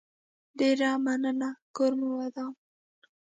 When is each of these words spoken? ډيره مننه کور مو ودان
ډيره 0.59 0.89
مننه 1.05 1.49
کور 1.75 1.91
مو 1.99 2.09
ودان 2.19 2.51